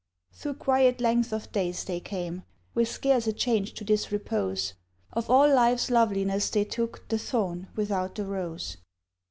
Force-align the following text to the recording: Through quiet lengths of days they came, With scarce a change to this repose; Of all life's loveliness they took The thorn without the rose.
Through 0.33 0.55
quiet 0.55 0.99
lengths 0.99 1.31
of 1.31 1.51
days 1.51 1.83
they 1.85 1.99
came, 1.99 2.41
With 2.73 2.87
scarce 2.87 3.27
a 3.27 3.33
change 3.33 3.75
to 3.75 3.83
this 3.83 4.11
repose; 4.11 4.73
Of 5.13 5.29
all 5.29 5.47
life's 5.53 5.91
loveliness 5.91 6.49
they 6.49 6.65
took 6.65 7.07
The 7.07 7.19
thorn 7.19 7.67
without 7.75 8.15
the 8.15 8.25
rose. 8.25 8.77